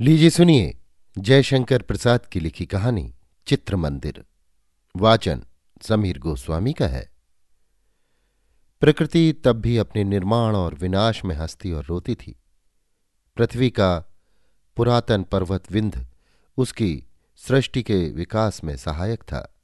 [0.00, 0.78] लीजिए सुनिए
[1.18, 3.14] जयशंकर प्रसाद की लिखी कहानी
[3.46, 4.24] चित्र मंदिर
[4.96, 5.44] वाचन
[5.82, 7.10] समीर गोस्वामी का है।
[8.80, 12.36] प्रकृति तब भी अपने निर्माण और विनाश में हंसती और रोती थी।
[13.36, 14.04] पृथ्वी का
[14.76, 16.06] पुरातन पर्वत विंध
[16.56, 17.04] उसकी
[17.36, 19.56] सृष्टि के विकास में सहायक था।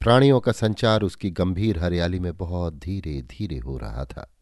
[0.00, 4.34] प्राणियों का संचार उसकी गंभीर हरियाली में बहुत धीरे धीरे हो रहा था।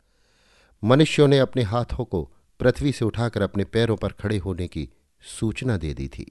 [0.84, 4.88] मनुष्यों ने अपने हाथों को पृथ्वी से उठाकर अपने पैरों पर खड़े होने की
[5.24, 6.30] सूचना दे दी थी।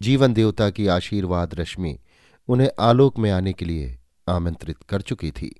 [0.00, 1.98] जीवन देवता की आशीर्वाद रश्मि
[2.48, 5.54] उन्हें आलोक में आने के लिए आमंत्रित कर चुकी थी।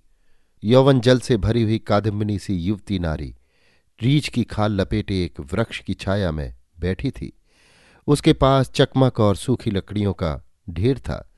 [0.62, 3.34] यौवन जल से भरी हुई कादम्बिनी सी युवती नारी
[4.00, 7.32] रीछ की खाल लपेटे एक वृक्ष की छाया में बैठी थी।
[8.08, 10.40] उसके पास चकमक और सूखी लकड़ियों का
[10.70, 11.28] ढेर था।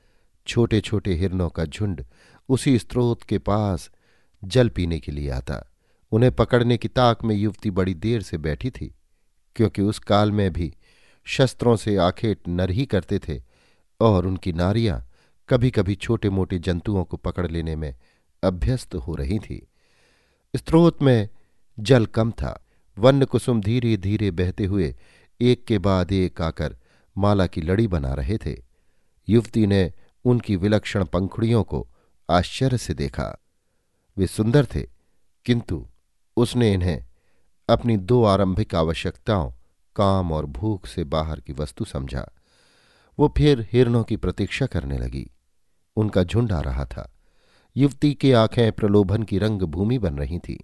[0.47, 2.03] छोटे छोटे हिरनों का झुंड
[2.49, 3.89] उसी स्रोत के पास
[4.43, 5.61] जल पीने के लिए आता।
[6.11, 8.93] उन्हें पकड़ने की ताक में युवती बड़ी देर से बैठी थी,
[9.55, 10.73] क्योंकि उस काल में भी
[11.25, 13.41] शस्त्रों से आखेट नर ही करते थे
[13.99, 15.03] और उनकी नारियाँ
[15.49, 17.93] कभी कभी छोटे मोटे जंतुओं को पकड़ लेने में
[18.43, 19.67] अभ्यस्त हो रही थी।
[20.55, 21.29] स्त्रोत में
[21.79, 22.61] जल कम था
[22.97, 24.95] वन्य कुसुम धीरे धीरे बहते हुए
[25.39, 26.77] एक के बाद एक आकर
[27.17, 28.55] माला की लड़ी बना रहे थे।
[29.27, 29.91] युवती ने
[30.25, 31.87] उनकी विलक्षण पंखुड़ियों को
[32.29, 33.43] आश्चर्य से देखा।
[34.17, 34.81] वे सुंदर थे,
[35.45, 35.85] किंतु
[36.37, 37.05] उसने इन्हें
[37.69, 39.51] अपनी दो आरंभिक आवश्यकताओं
[39.95, 42.29] काम और भूख से बाहर की वस्तु समझा।
[43.19, 45.31] वो फिर हिरणों की प्रतीक्षा करने लगी।
[45.95, 47.11] उनका झुंड आ रहा था।
[47.77, 50.63] युवती की आँखें प्रलोभन की रंग भूमि बन रही थी।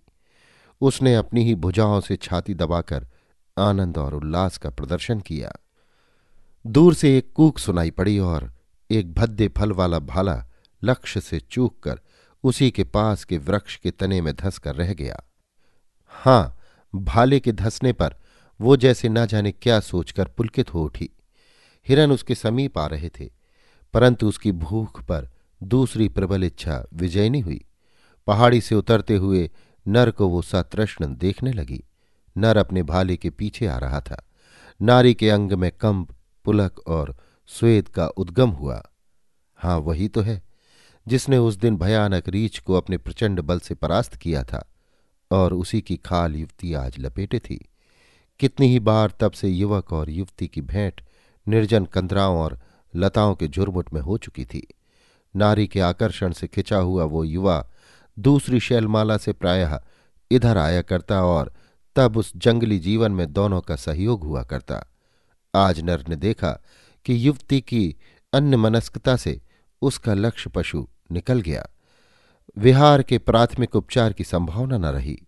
[0.81, 3.07] उसने अपनी ही भुजाओं से छाती दबाकर
[3.59, 5.53] आनंद और उल्लास का प्रदर्शन किया।
[6.67, 8.53] दूर से एक कूक सुनाई पड़ी और
[8.91, 10.45] एक भद्दे फल वाला भाला
[10.83, 11.99] लक्ष्य से चूक कर
[12.43, 15.23] उसी के पास के वृक्ष के तने में धस कर रह गया।
[16.07, 16.57] हाँ,
[16.95, 18.15] भाले के धसने पर
[18.61, 21.09] वो जैसे न जाने क्या सोचकर पुलकित हो उठी।
[21.87, 23.29] हिरन उसके समीप आ रहे थे,
[23.93, 25.29] परंतु उसकी भूख पर
[25.61, 27.63] दूसरी प्रबल इच्छा विजयनी हुई।
[28.27, 29.49] पहाड़ी से उतरते हुए
[29.85, 31.83] नर को वो सतृष्ण देखने लगी।
[32.35, 34.21] नर अपने भाले के पीछे आ रहा था।
[34.81, 36.11] नारी के अंग में कंप,
[36.45, 37.15] पुलक और
[37.49, 38.81] स्वेद का उद्गम हुआ।
[39.59, 40.41] हाँ वही तो है,
[41.07, 44.65] जिसने उस दिन भयानक रीछ को अपने प्रचंड बल से परास्त किया था,
[45.31, 47.59] और उसी की खाल युवती आज लपेटे थी।
[48.39, 51.01] कितनी ही बार तब से युवक और युवती की भेंट
[51.47, 52.59] निर्जन कंदराओं और
[52.95, 54.67] लताओं के झुरमुट में हो चुकी थी।
[55.35, 57.69] नारी के आकर्षण से खिंचा हुआ वो युवा
[58.19, 59.79] दूसरी शैलमाला से प्रायः
[60.31, 61.53] इधर आया करता और
[61.95, 64.83] तब उस जंगली जीवन में दोनों का सहयोग हुआ करता।
[65.55, 66.51] आज नर ने देखा
[67.05, 67.95] कि युवती की
[68.33, 69.41] अन्य मनस्कता से
[69.81, 71.67] उसका लक्ष्य पशु निकल गया।
[72.57, 75.27] विहार के प्राथमिक उपचार की संभावना न रही।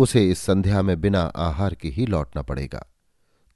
[0.00, 2.86] उसे इस संध्या में बिना आहार के ही लौटना पड़ेगा।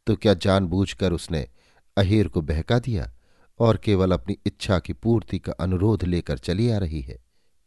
[0.07, 1.49] तो क्या जानबूझकर उसने
[1.97, 3.13] अहेर को बहका दिया
[3.59, 7.19] और केवल अपनी इच्छा की पूर्ति का अनुरोध लेकर चली आ रही है?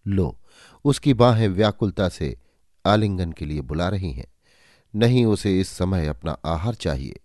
[0.07, 0.39] लो,
[0.85, 2.37] उसकी बाहें व्याकुलता से
[2.85, 4.27] आलिंगन के लिए बुला रही हैं।
[4.95, 7.19] नहीं, उसे इस समय अपना आहार चाहिए।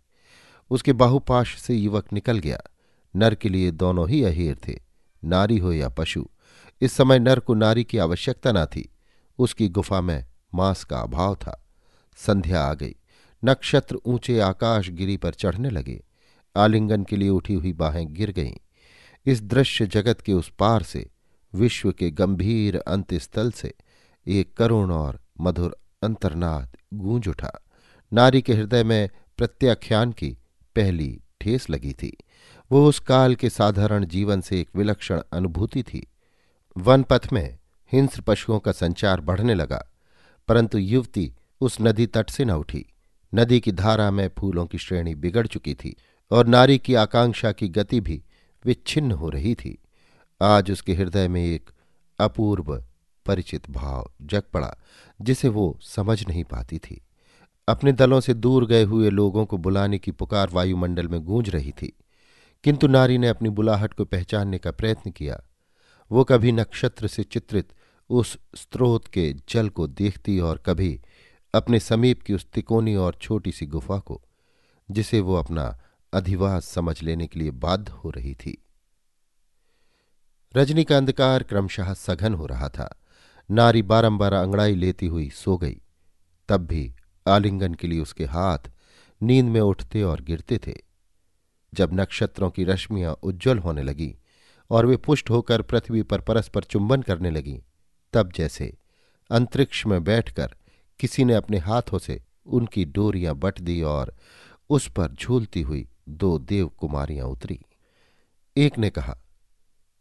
[0.70, 2.60] उसके बाहुपाश से युवक निकल गया।
[3.16, 4.80] नर के लिए दोनों ही अहीर थे,
[5.24, 6.28] नारी हो या पशु।
[6.80, 8.92] इस समय नर को नारी की आवश्यकता ना थी।
[9.38, 11.64] उसकी गुफा में मांस का अभाव था।
[12.16, 12.96] संध्या आ गई।
[13.44, 16.04] नक्षत्र ऊँचे आकाश गिरी पर चढ़ने लगे।
[16.56, 18.52] आलिंगन के लिए उठी हुई बाहें गिर गईं।
[19.26, 21.10] इस दृश्य जगत के उस पार से,
[21.54, 23.74] विश्व के गंभीर अंत्यस्थल से,
[24.26, 27.52] एक करुण और मधुर अंतर्नाद गूंज उठा।
[28.12, 30.38] नारी के हृदय में प्रत्याख्यान की
[30.76, 32.16] पहली ठेस लगी थी।
[32.72, 36.06] वो उस काल के साधारण जीवन से एक विलक्षण अनुभूति थी।
[36.76, 37.58] वन पथ में
[37.92, 39.91] हिंस पशुओं का संचार बढ़ने लगा।
[40.48, 42.84] परंतु युवती उस नदी तट से न उठी।
[43.32, 45.94] नदी की धारा में फूलों की श्रेणी बिगड़ चुकी थी
[46.30, 48.22] और नारी की आकांक्षा की गति भी
[48.64, 49.78] विच्छिन्न हो रही थी।
[50.42, 51.70] आज उसके हृदय में एक
[52.18, 52.84] अपूर्व
[53.26, 54.76] परिचित भाव जग पड़ा,
[55.22, 57.00] जिसे वो समझ नहीं पाती थी।
[57.68, 61.72] अपने दलों से दूर गए हुए लोगों को बुलाने की पुकार वायुमंडल में गूंज रही
[61.72, 61.92] थी,
[62.64, 65.40] किंतु नारी ने अपनी बुलाहट को पहचानने का प्रयत्न किया।
[66.10, 67.72] वो कभी नक्षत्र से चित्रित
[68.12, 71.00] उस स्रोत के जल को देखती और कभी
[71.54, 74.22] अपने समीप की उस तिकोनी और छोटी सी गुफा को,
[74.90, 75.80] जिसे वो अपना
[76.12, 78.64] अधिवास समझ लेने के लिए बाध्य हो रही थी।
[80.56, 83.00] रजनी का अंधकार क्रमशः सघन हो रहा था।
[83.50, 85.82] नारी बारंबार अंगड़ाई लेती हुई सो गई।
[86.48, 86.94] तब भी
[87.28, 88.70] आलिंगन के लिए उसके हाथ
[89.22, 90.76] नींद में उठते और गिरते थे।
[91.74, 94.16] जब नक्षत्रों की रश्मियाँ उज्जवल होने लगी
[94.70, 97.62] और वे पुष्ट होकर पृथ्वी पर परस्पर चुंबन करने लगी
[98.12, 98.76] तब जैसे
[99.30, 100.54] अंतरिक्ष में बैठकर
[101.00, 104.14] किसी ने अपने हाथों से उनकी डोरियाँ बट दी और
[104.70, 107.60] उस पर झूलती हुई दो देव कुमारियाँ उतरी।
[108.56, 109.18] एक ने कहा,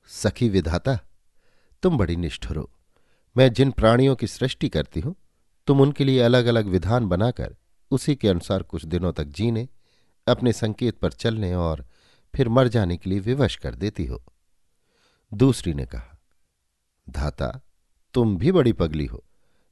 [0.08, 1.00] सखी विधाता,
[1.84, 2.72] तुम बड़ी निष्ठुर हो।
[3.38, 5.16] मैं जिन प्राणियों की सृष्टि करती हूँ,
[5.68, 7.56] तुम उनके लिए अलग अलग विधान बनाकर
[7.92, 9.68] उसी के अनुसार कुछ दिनों तक जीने,
[10.28, 11.86] अपने संकेत पर चलने और
[12.36, 14.24] फिर मर जाने के लिए विवश कर देती हो।
[15.34, 16.20] दूसरी ने कहा,
[17.10, 17.62] धाता
[18.14, 19.24] तुम भी बड़ी पगली हो।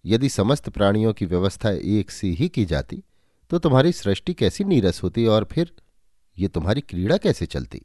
[0.06, 3.04] यदि समस्त प्राणियों की व्यवस्था एक सी ही की जाती
[3.52, 5.72] तो तुम्हारी सृष्टि कैसी नीरस होती और फिर
[6.38, 7.82] ये तुम्हारी क्रीड़ा कैसे चलती?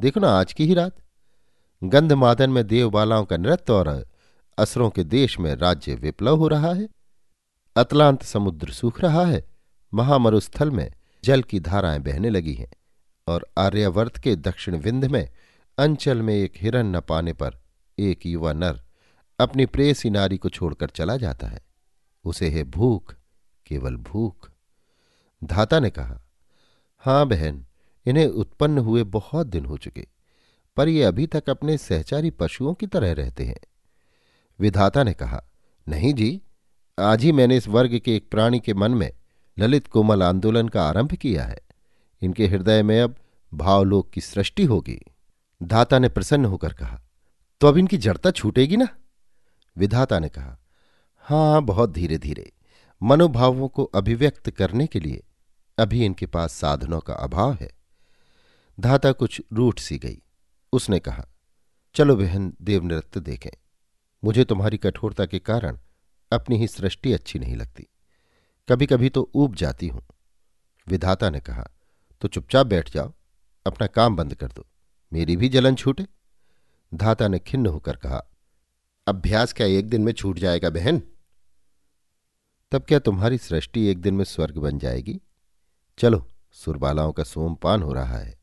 [0.00, 0.96] देखो ना आज की ही रात।
[1.84, 4.06] गंधमादन में देवबालाओं का नृत्य और
[4.58, 6.88] असरों के देश में राज्य विप्लव हो रहा है।
[7.76, 9.44] अतलांत समुद्र सूख रहा है।
[9.94, 10.92] महामरुस्थल में
[11.24, 12.70] जल की धाराएँ बहने लगी हैं
[13.28, 15.28] और आर्यवर्त के दक्षिण विंध में
[15.78, 17.58] अंचल में एक हिरण न पाने पर
[17.98, 18.82] एक युवा नर
[19.38, 21.60] अपनी प्रेसी नारी को छोड़कर चला जाता है।
[22.24, 23.14] उसे है भूख,
[23.66, 24.50] केवल भूख।
[25.44, 26.20] धाता ने कहा,
[26.98, 27.64] हाँ बहन,
[28.06, 30.06] इन्हें उत्पन्न हुए बहुत दिन हो चुके,
[30.76, 33.60] पर ये अभी तक अपने सहचारी पशुओं की तरह रहते हैं।
[34.60, 35.42] विधाता ने कहा,
[35.88, 36.40] नहीं जी,
[36.98, 39.12] आज ही मैंने इस वर्ग के एक प्राणी के मन में
[39.58, 41.60] ललित कोमल आंदोलन का आरंभ किया है।
[42.22, 43.16] इनके हृदय में अब
[43.54, 45.00] भावलोक की सृष्टि होगी।
[45.62, 47.00] धाता ने प्रसन्न होकर कहा
[47.60, 48.88] तो अब इनकी जड़ता छूटेगी ना?
[49.78, 50.58] विधाता ने कहा,
[51.16, 52.52] हाँ, बहुत धीरे धीरे
[53.02, 55.22] मनोभावों को अभिव्यक्त करने के लिए
[55.78, 57.70] अभी इनके पास साधनों का अभाव है।
[58.80, 60.22] धाता कुछ रूठ सी गई।
[60.72, 61.26] उसने कहा,
[61.94, 63.50] चलो बहन, देवनृत्य देखें।
[64.24, 65.78] मुझे तुम्हारी कठोरता के कारण
[66.32, 67.86] अपनी ही सृष्टि अच्छी नहीं लगती।
[68.68, 70.02] कभी कभी तो ऊब जाती हूँ।
[70.88, 71.70] विधाता ने कहा
[72.20, 73.12] तो चुपचाप बैठ जाओ।
[73.66, 74.66] अपना काम बंद कर दो।
[75.12, 76.06] मेरी भी जलन छूटे।
[76.94, 78.24] धाता ने खिन्न होकर कहा
[79.08, 81.02] अभ्यास क्या एक दिन में छूट जाएगा बहन?
[82.72, 85.20] तब क्या तुम्हारी सृष्टि एक दिन में स्वर्ग बन जाएगी?
[85.98, 88.38] चलो, सुरबालाओं का सोमपान हो रहा है।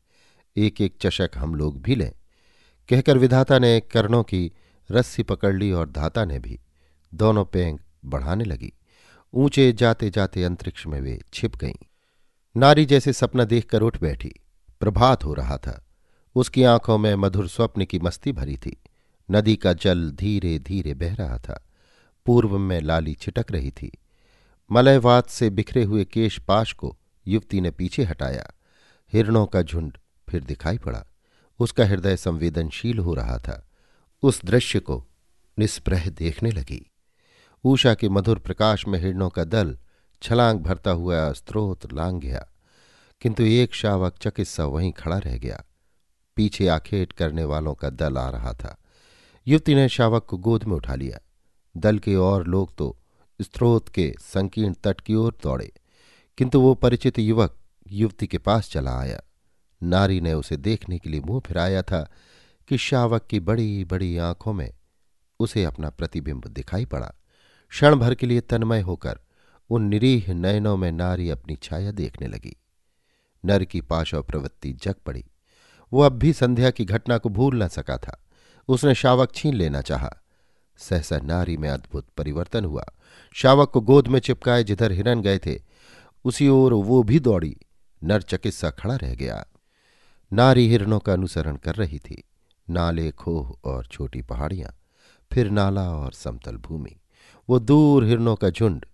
[0.56, 2.12] एक एक चषक हम लोग भी लें।
[2.88, 4.52] कहकर विधाता ने कर्णों की
[4.90, 6.60] रस्सी पकड़ ली और धाता ने भी।
[7.14, 8.72] दोनों पेंग बढ़ाने लगी।
[9.34, 11.86] ऊँचे जाते जाते अंतरिक्ष में वे छिप गईं।
[12.56, 14.34] नारी जैसे सपना देखकर उठ बैठी।
[14.80, 15.86] प्रभात हो रहा था।
[16.34, 18.82] उसकी आँखों में मधुर स्वप्न की मस्ती भरी थी।
[19.30, 21.66] नदी का जल धीरे धीरे बह रहा था।
[22.26, 23.98] पूर्व में लाली छिटक रही थी।
[24.72, 28.50] मलयवात से बिखरे हुए केश पाश को युवती ने पीछे हटाया।
[29.12, 31.04] हिरणों का झुंड फिर दिखाई पड़ा।
[31.58, 33.70] उसका हृदय संवेदनशील हो रहा था।
[34.22, 35.06] उस दृश्य को
[35.58, 36.90] निष्प्रह देखने लगी।
[37.64, 39.78] ऊषा के मधुर प्रकाश में हिरणों का दल
[40.22, 42.46] छलांग भरता हुआ स्त्रोत लांग गया।
[43.20, 45.64] किंतु एक शावक चकित्सा वहीं खड़ा रह गया।
[46.36, 48.82] पीछे आखेट करने वालों का दल आ रहा था।
[49.46, 51.18] युवती ने शावक को गोद में उठा लिया।
[51.74, 52.96] दल के और लोग तो
[53.40, 55.72] स्त्रोत के संकीर्ण तट की ओर दौड़े,
[56.38, 57.56] किंतु वो परिचित युवक
[57.90, 59.20] युवती के पास चला आया।
[59.82, 62.00] नारी ने उसे देखने के लिए मुँह फिराया था
[62.68, 64.72] कि शावक की बड़ी बड़ी आँखों में
[65.40, 67.12] उसे अपना प्रतिबिंब दिखाई पड़ा।
[67.72, 69.18] क्षण भर के लिए तन्मय होकर
[69.70, 72.56] उन निरीह नयनों में नारी अपनी छाया देखने लगी।
[73.44, 75.24] नर की पाशव प्रवृत्ति जग पड़ी।
[75.92, 78.22] वो अब भी संध्या की घटना को भूल न सका था।
[78.68, 80.10] उसने शावक छीन लेना चाहा।
[80.78, 82.84] सहसा नारी में अद्भुत परिवर्तन हुआ।
[83.36, 85.58] शावक को गोद में चिपकाए जिधर हिरन गए थे,
[86.24, 87.56] उसी ओर वो भी दौड़ी।
[88.02, 89.44] नर चिकित्सा खड़ा रह गया।
[90.32, 92.22] नारी हिरणों का अनुसरण कर रही थी।
[92.68, 94.74] नाले, खोह और छोटी पहाड़ियाँ,
[95.30, 96.96] फिर नाला और समतल भूमि।
[97.48, 98.86] वो दूर हिरणों का झुंड,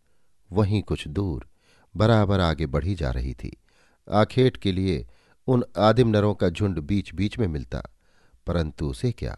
[0.50, 1.46] वहीं कुछ दूर,
[1.94, 3.56] बराबर आगे बढ़ी जा रही थी।
[4.08, 5.06] आखेट के लिए
[5.48, 7.82] उन आदिम नरों का झुंड बीच बीच में मिलता,
[8.46, 9.36] परंतु उसे क्या?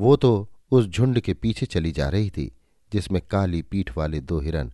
[0.00, 2.52] वो तो उस झुंड के पीछे चली जा रही थी,
[2.92, 4.72] जिसमें काली पीठ वाले दो हिरन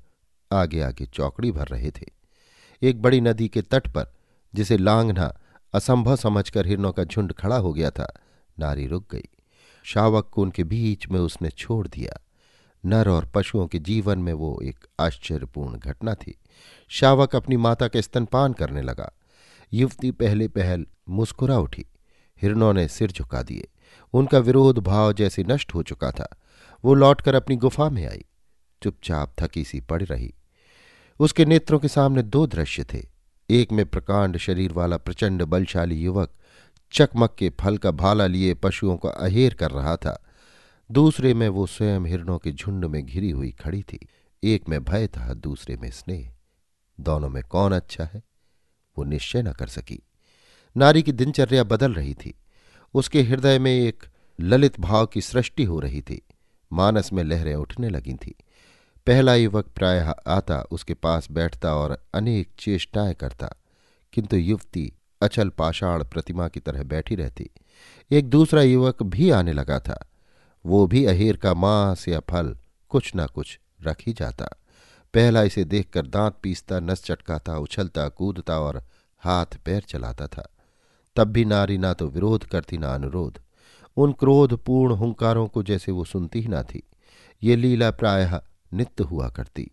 [0.53, 2.07] आगे आगे चौकड़ी भर रहे थे।
[2.83, 4.15] एक बड़ी नदी के तट पर,
[4.55, 5.39] जिसे लांघना
[5.75, 8.19] असंभव समझकर हिरनों का झुंड खड़ा हो गया था,
[8.59, 9.29] नारी रुक गई।
[9.83, 12.21] शावक को उनके बीच में उसने छोड़ दिया।
[12.85, 16.39] नर और पशुओं के जीवन में वो एक आश्चर्यपूर्ण घटना थी।
[16.89, 19.13] शावक अपनी माता के स्तनपान करने लगा।
[19.73, 21.87] युवती पहले पहल मुस्कुरा उठी।
[22.43, 23.69] हिरणों ने सिर झुका दिए।
[24.13, 26.37] उनका विरोध भाव जैसे नष्ट हो चुका था।
[26.85, 28.25] वो लौटकर अपनी गुफा में आई।
[28.83, 30.35] चुपचाप थकी सी पड़ रही।
[31.21, 33.09] उसके नेत्रों के सामने दो दृश्य थे।
[33.51, 36.33] एक में प्रकांड शरीर वाला प्रचंड बलशाली युवक
[36.93, 40.25] चकमक के फल का भाला लिए पशुओं का अहेर कर रहा था।
[40.91, 44.09] दूसरे में वो स्वयं हिरणों के झुंड में घिरी हुई खड़ी थी।
[44.45, 46.35] एक में भय था, दूसरे में स्नेह।
[47.01, 48.23] दोनों में कौन अच्छा है?
[48.99, 50.03] वो निश्चय न कर सकी।
[50.77, 52.35] नारी की दिनचर्या बदल रही थी।
[52.97, 54.05] उसके हृदय में एक
[54.41, 56.23] ललित भाव की सृष्टि हो रही थी।
[56.73, 58.35] मानस में लहरें उठने लगी थी।
[59.07, 63.51] पहला युवक प्रायः आता उसके पास बैठता और अनेक चेष्टाएँ करता,
[64.13, 67.51] किंतु युवती अचल पाषाण प्रतिमा की तरह बैठी रहती।
[68.11, 70.07] एक दूसरा युवक भी आने लगा था।
[70.67, 72.57] वो भी अहेर का मांस या फल
[72.89, 74.49] कुछ न कुछ रख ही जाता।
[75.15, 78.85] पहला इसे देखकर दांत पीसता, नस चटकाता, उछलता, कूदता और
[79.19, 80.56] हाथ पैर चलाता था।
[81.17, 83.39] तब भी नारी ना तो विरोध करती, ना अनुरोध।
[83.97, 86.83] उन क्रोधपूर्ण हुंकारों को जैसे वो सुनती ही ना थी।
[87.43, 88.41] ये लीला प्रायः
[88.73, 89.71] नित्य हुआ करती।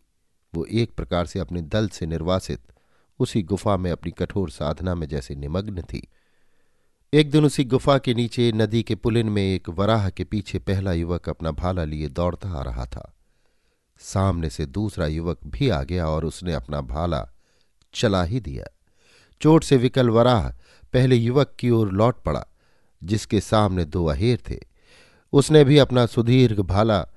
[0.55, 2.59] वो एक प्रकार से अपने दल से निर्वासित,
[3.19, 6.07] उसी गुफा में अपनी कठोर साधना में जैसे निमग्न थी।
[7.13, 10.93] एक दिन उसी गुफा के नीचे नदी के पुलिन में एक वराह के पीछे पहला
[10.93, 13.13] युवक अपना भाला लिए दौड़ता आ रहा था।
[13.99, 17.29] सामने से दूसरा युवक भी आ गया और उसने अपना भाला
[17.93, 18.65] चला ही दिया।
[19.41, 20.62] चोट से विकल वराह
[20.93, 22.45] पहले युवक की ओर लौट पड़ा,
[23.03, 24.59] जिसके सामने दो अहेर थे।
[25.33, 27.07] उसने भी अपना सुदीर्घ भाला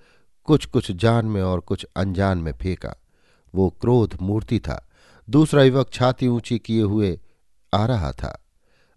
[0.44, 2.96] कुछ कुछ जान में और कुछ अनजान में फेंका।
[3.54, 4.88] वो क्रोध मूर्ति था।
[5.30, 7.20] दूसरा युवक छाती ऊँची किए हुए
[7.74, 8.44] आ रहा था।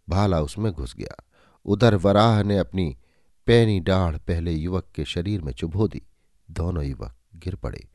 [0.10, 1.24] भाला उसमें घुस गया।
[1.66, 2.98] उधर वराह ने अपनी
[3.46, 6.02] पैनी डाढ़ पहले युवक के शरीर में चुभो दी।
[6.52, 7.88] दोनों युवक गिर पड़े।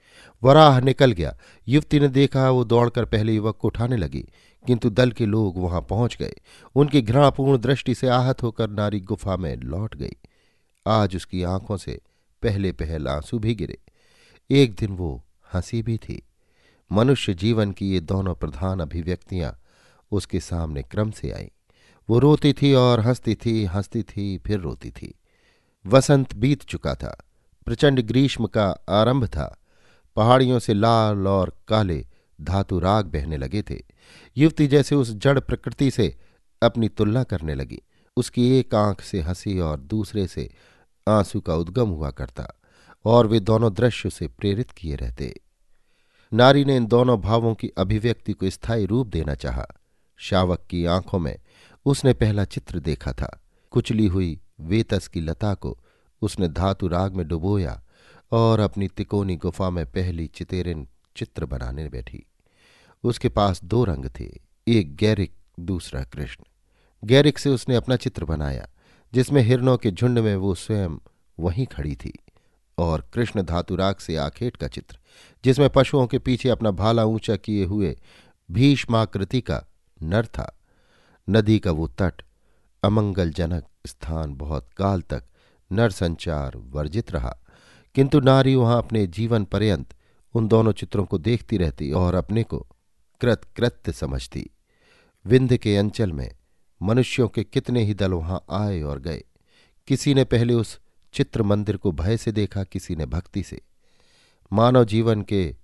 [0.43, 1.39] वराह निकल गया।
[1.69, 4.29] युवती ने देखा वो दौड़कर पहले युवक को उठाने लगी।
[4.67, 6.35] किंतु दल के लोग वहाँ पहुँच गए।
[6.75, 10.17] उनकी घृणापूर्ण दृष्टि से आहत होकर नारी गुफा में लौट गई।
[10.87, 12.01] आज उसकी आँखों से
[12.43, 13.79] पहले पहल आँसू भी गिरे।
[14.51, 16.23] एक दिन वो हँसी भी थी।
[16.93, 19.61] मनुष्य जीवन की ये दोनों प्रधान अभिव्यक्तियाँ
[20.13, 21.49] उसके सामने क्रम से आईं।
[22.11, 25.15] वो रोती थी और हंसती थी हंसती थी, फिर रोती थी।
[25.87, 27.25] वसंत बीत चुका था।
[27.67, 29.61] प्रचंड ग्रीष्म का आरंभ था।
[30.17, 32.07] पहाड़ियों से लाल और काले
[32.41, 33.83] धातु राग बहने लगे थे।
[34.37, 36.17] युवती जैसे उस जड़ प्रकृति से
[36.63, 37.83] अपनी तुलना करने लगी।
[38.17, 40.51] उसकी एक आँख से हँसी और दूसरे से
[41.09, 42.49] आँसू का उद्गम हुआ करता,
[43.05, 45.41] और वे दोनों दृश्य से प्रेरित किए रहते।
[46.33, 49.67] नारी ने इन दोनों भावों की अभिव्यक्ति को स्थायी रूप देना चाहा।
[50.17, 51.39] शावक की आँखों में
[51.87, 55.79] उसने पहला चित्र देखा था। कुचली हुई वेतस की लता को
[56.23, 57.83] उसने धातु राग में डुबोया
[58.33, 62.25] और अपनी तिकोनी गुफा में पहली चितेरिन चित्र बनाने बैठी।
[63.05, 64.29] उसके पास दो रंग थे,
[64.67, 66.45] एक गैरिक, दूसरा कृष्ण।
[67.03, 68.69] गैरिक से उसने अपना चित्र बनाया,
[69.13, 70.97] जिसमें हिरणों के झुंड में वो स्वयं
[71.39, 72.13] वहीं खड़ी थी
[72.79, 74.99] और कृष्ण धातुराग से आखेट का चित्र,
[75.45, 77.97] जिसमें पशुओं के पीछे अपना भाला ऊँचा किए हुए
[78.49, 79.63] भीष्माकृति का
[80.03, 80.61] नर था।
[81.29, 82.23] नदी का वो तट,
[82.83, 85.25] अमंगलजनक स्थान बहुत काल तक
[85.71, 87.37] नर संचार वर्जित रहा,
[87.95, 89.95] किंतु नारी वहाँ अपने जीवन पर्यंत
[90.35, 92.67] उन दोनों चित्रों को देखती रहती और अपने को
[93.21, 94.51] कृत कृत्य समझती।
[95.27, 96.31] विंध्य के अंचल में
[96.83, 99.25] मनुष्यों के कितने ही दल वहाँ आए और गए।
[99.87, 100.81] किसी ने पहले उस
[101.13, 103.61] चित्र मंदिर को भय से देखा, किसी ने भक्ति से।
[104.53, 105.57] मानव जीवन के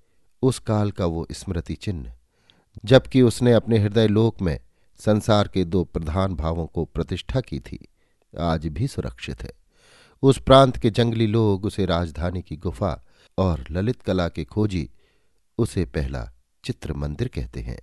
[0.43, 2.12] उस काल का वो स्मृति चिन्ह।
[2.85, 4.61] जबकि उसने अपने हृदय लोक में
[4.99, 7.89] संसार के दो प्रधान भावों को प्रतिष्ठा की थी,
[8.39, 9.53] आज भी सुरक्षित है।
[10.23, 13.05] उस प्रांत के जंगली लोग, उसे राजधानी की गुफा
[13.41, 14.91] और ललित कला के खोजी
[15.59, 16.33] उसे पहला
[16.65, 17.81] चित्र मंदिर कहते हैं।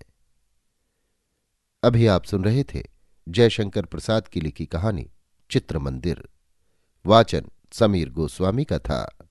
[1.84, 2.84] अभी आप सुन रहे थे
[3.30, 5.12] जयशंकर प्रसाद की लिखी कहानी
[5.52, 6.30] चित्र मंदिर
[7.06, 9.27] वाचन समीर गोस्वामी का था।